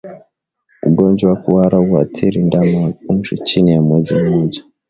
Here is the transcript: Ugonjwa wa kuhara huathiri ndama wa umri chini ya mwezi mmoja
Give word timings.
Ugonjwa 0.87 1.29
wa 1.31 1.35
kuhara 1.35 1.77
huathiri 1.77 2.43
ndama 2.43 2.79
wa 2.85 2.93
umri 3.09 3.37
chini 3.37 3.71
ya 3.73 3.81
mwezi 3.81 4.15
mmoja 4.19 4.63